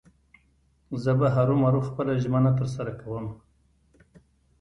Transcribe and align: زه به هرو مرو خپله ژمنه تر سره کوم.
زه 1.03 1.11
به 1.19 1.27
هرو 1.35 1.55
مرو 1.63 1.81
خپله 1.89 2.13
ژمنه 2.23 2.51
تر 2.57 2.67
سره 2.75 2.93
کوم. 3.01 3.25